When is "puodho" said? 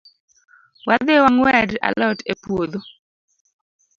2.41-2.79